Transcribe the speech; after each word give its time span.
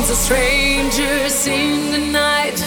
Comes 0.00 0.12
a 0.12 0.16
stranger 0.16 1.52
in 1.52 1.92
the 1.92 2.10
night, 2.10 2.58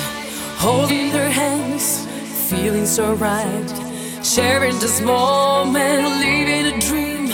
holding 0.59 1.11
their 1.11 1.31
hands, 1.31 2.05
feeling 2.48 2.86
so 2.86 3.16
right. 3.16 3.70
Sharing 4.23 4.77
this 4.77 5.02
moment, 5.02 6.04
living 6.21 6.67
a 6.71 6.80
dream, 6.80 7.31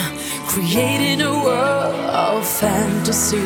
creating 0.48 1.20
a 1.20 1.30
world 1.44 1.94
of 2.08 2.48
fantasy. 2.48 3.44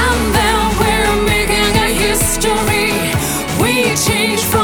And 0.00 0.20
then 0.36 0.58
we're 0.78 1.16
making 1.26 1.74
a 1.86 1.90
history. 2.06 2.94
We 3.60 3.96
change 3.96 4.42
from 4.44 4.63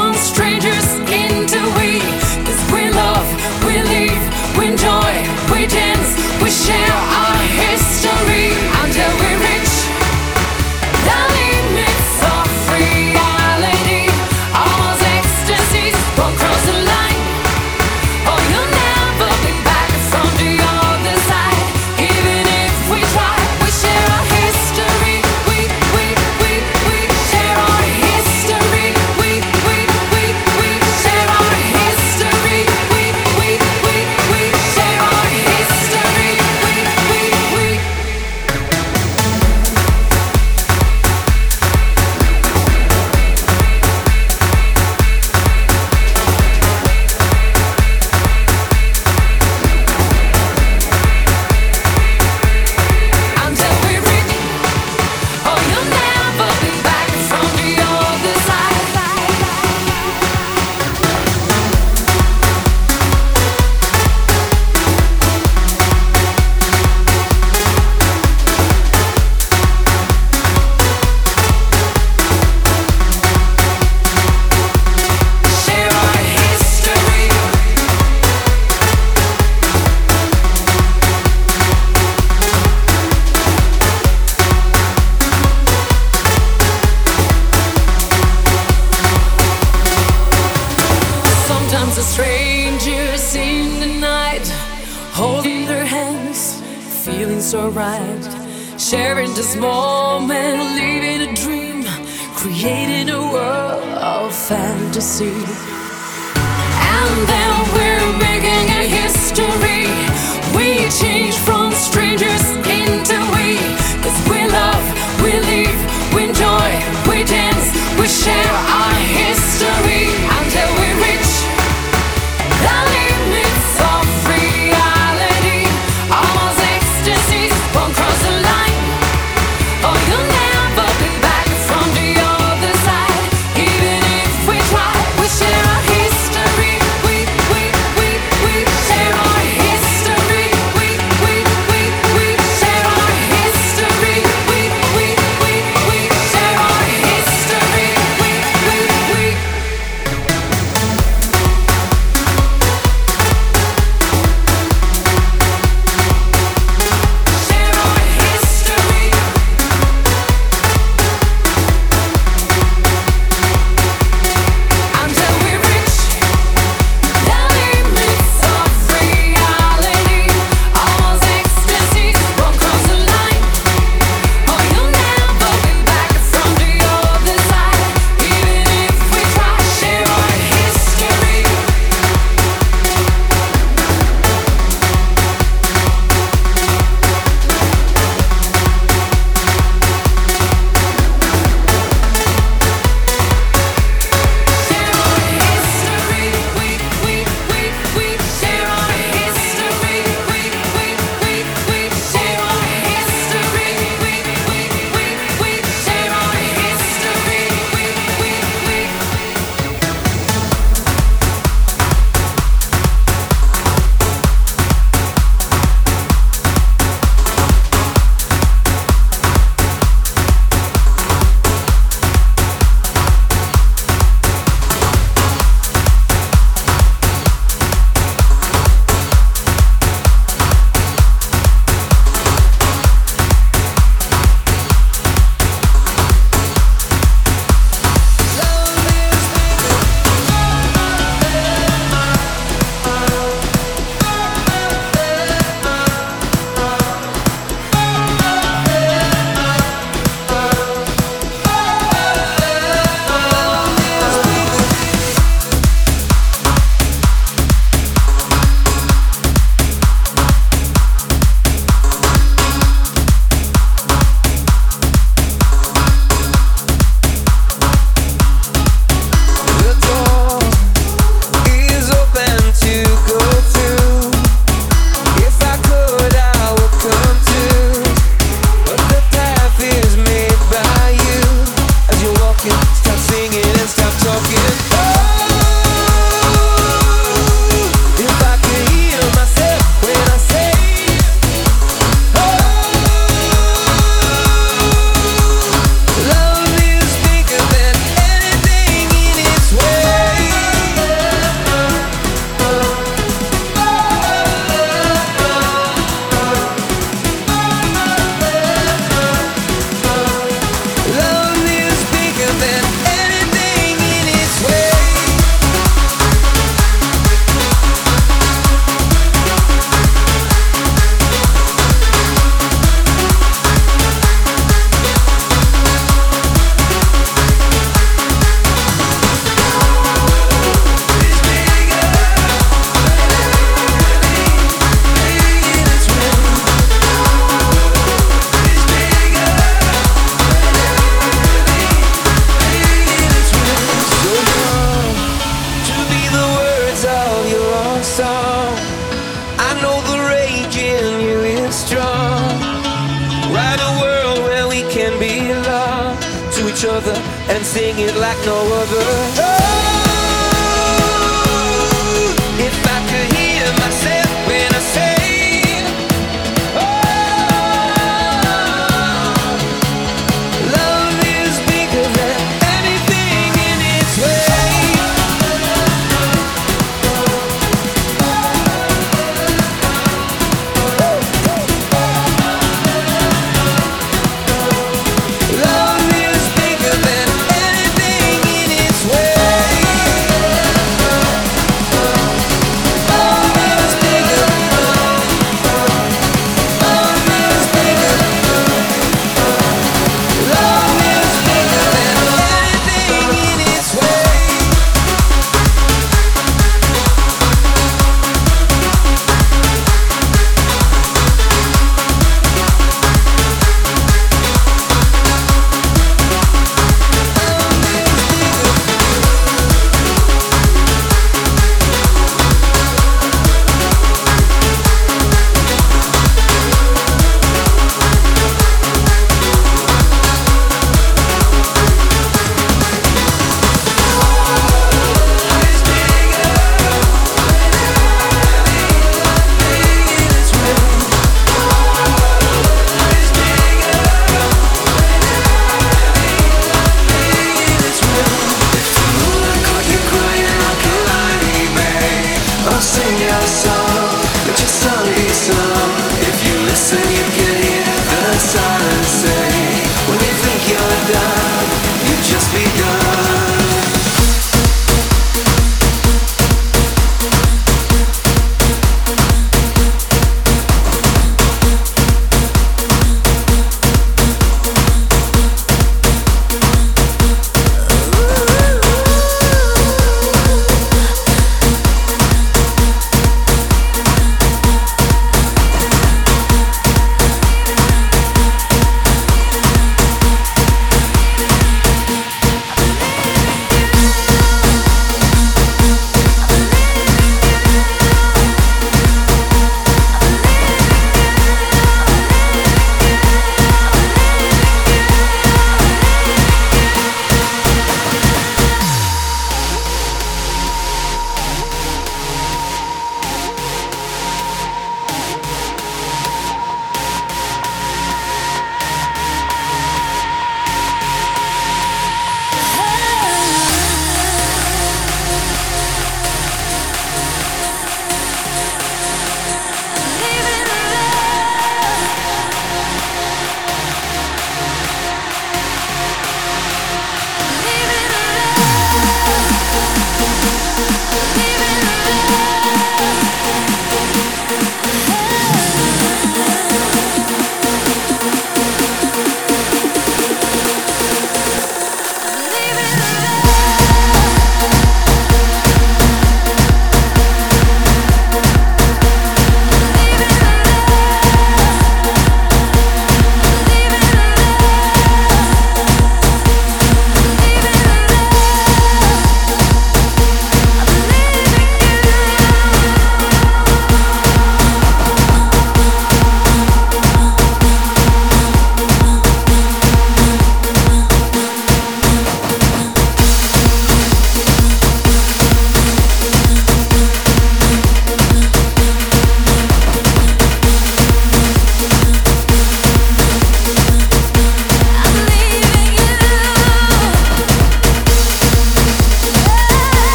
see 105.01 105.60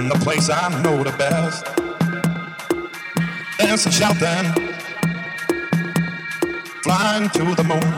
In 0.00 0.08
the 0.08 0.18
place 0.20 0.48
I 0.48 0.68
know 0.82 1.04
the 1.04 1.12
best. 1.18 1.66
Dancing, 3.58 3.92
shouting, 3.92 4.46
flying 6.82 7.28
to 7.36 7.44
the 7.54 7.64
moon. 7.72 7.92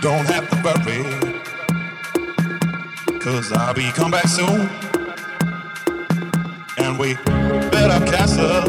Don't 0.00 0.26
have 0.34 0.46
to 0.50 0.56
worry, 0.64 1.02
cause 3.20 3.52
I'll 3.52 3.74
be 3.74 3.92
come 3.92 4.10
back 4.10 4.26
soon. 4.26 4.68
And 6.78 6.98
we 6.98 7.14
build 7.70 7.92
a 7.92 8.00
castle 8.04 8.66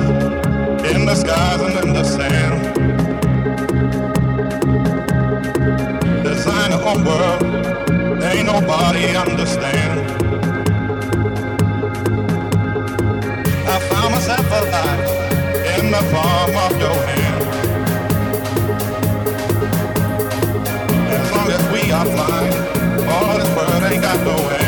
in 0.86 1.06
the 1.08 1.16
skies 1.16 1.62
and 1.62 1.80
in 1.84 1.94
the 1.94 2.04
sand. 2.04 2.76
Design 6.24 6.72
a 6.74 6.78
home 6.78 7.04
world, 7.06 7.44
ain't 8.24 8.46
nobody 8.46 9.16
understand. 9.16 10.23
In 14.26 15.92
the 15.92 16.02
palm 16.14 16.56
of 16.56 16.80
your 16.80 16.96
hand. 17.08 17.44
As 21.12 21.32
long 21.34 21.52
as 21.52 21.64
we 21.74 21.92
are 21.92 22.06
flying, 22.06 22.54
all 23.10 23.38
this 23.38 23.50
world 23.54 23.84
ain't 23.84 24.02
got 24.02 24.20
no 24.26 24.48
end. 24.48 24.63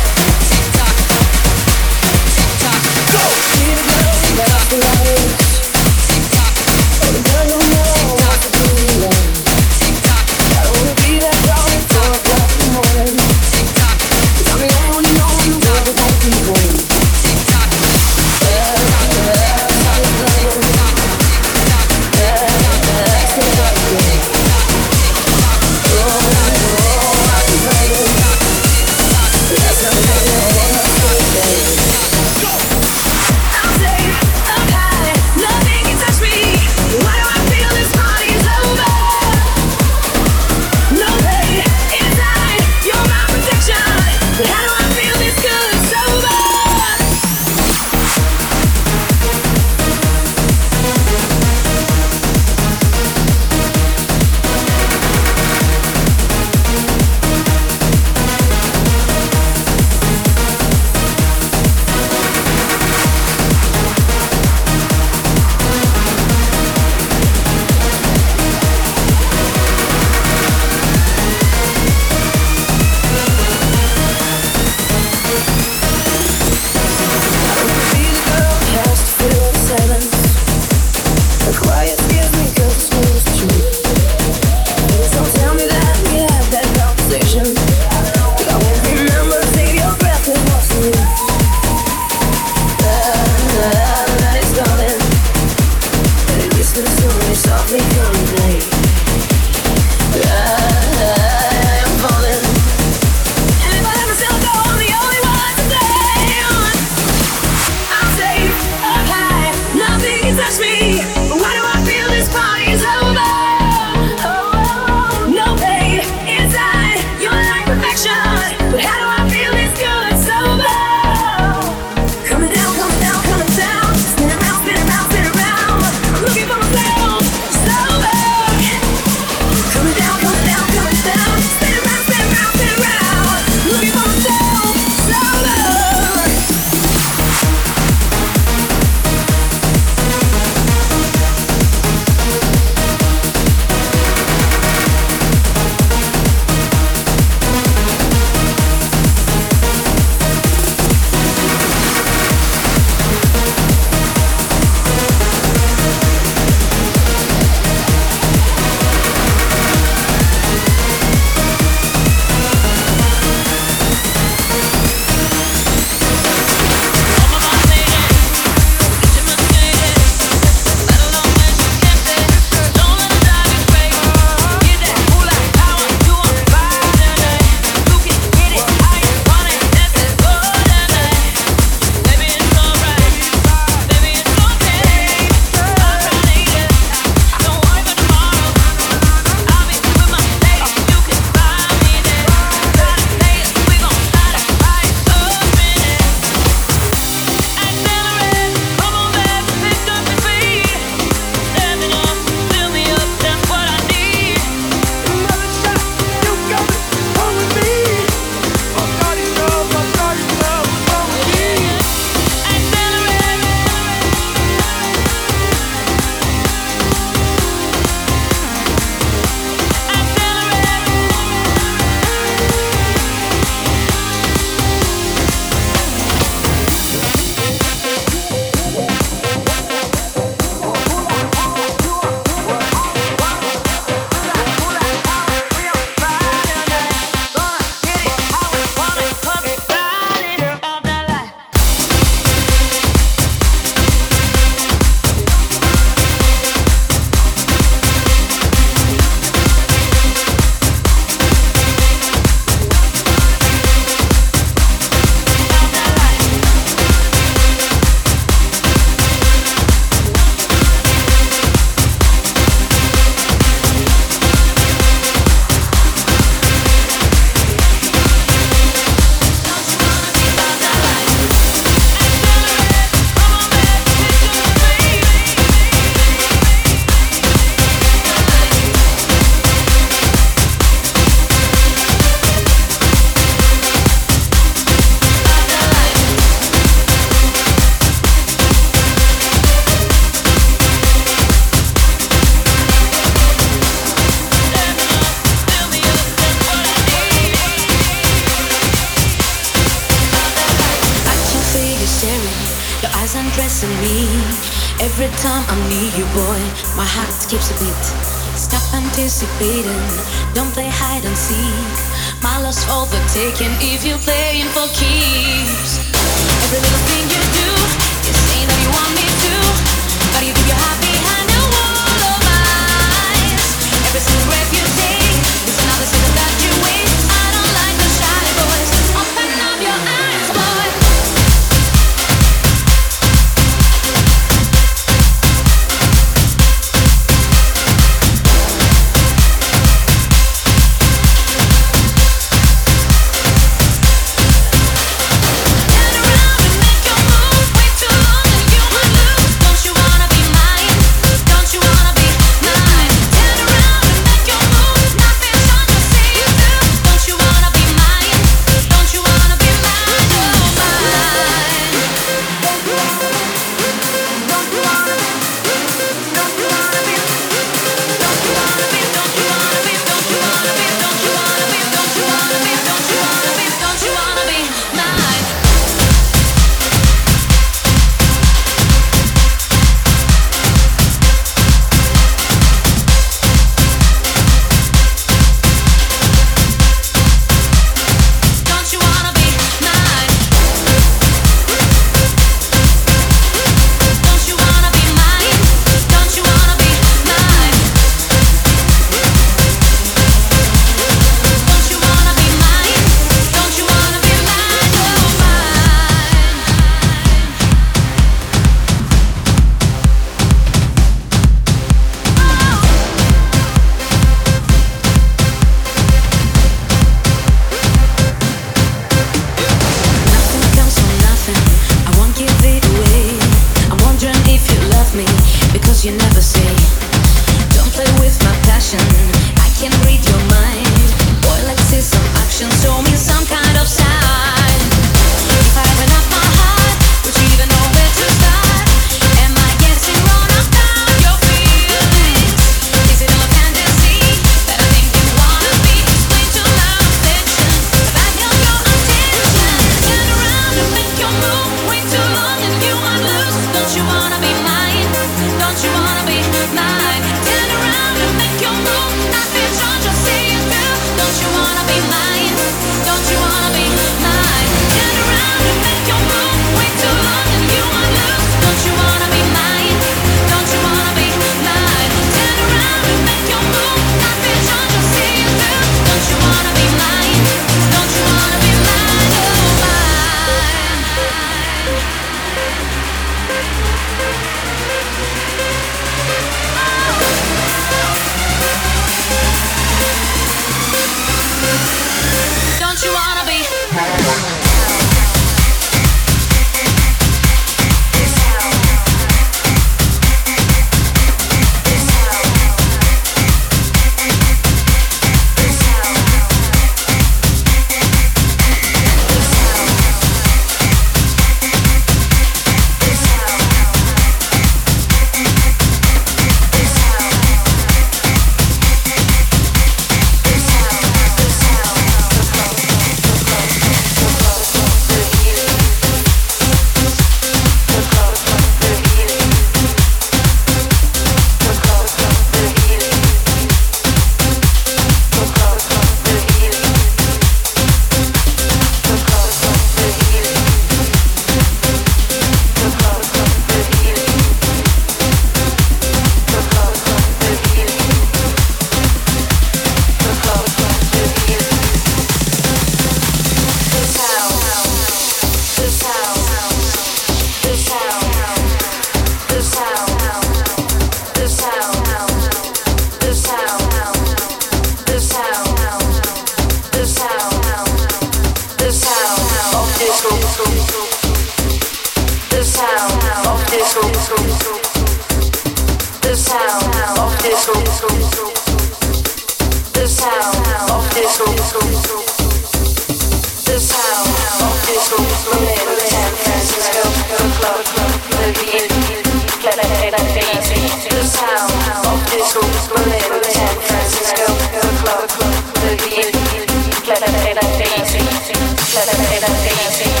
dancing. 599.43 600.00